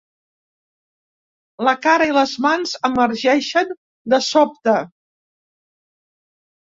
La 1.67 1.73
cara 1.83 2.07
i 2.11 2.15
les 2.19 2.33
mans 2.45 2.73
emergeixen 2.91 3.77
de 4.15 4.23
sobte. 4.31 4.77